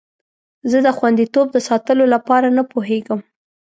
زه 0.71 0.77
د 0.85 0.87
خوندیتوب 0.97 1.47
د 1.51 1.57
ساتلو 1.67 2.05
لپاره 2.13 2.47
نه 2.57 2.63
پوهیږم. 2.71 3.19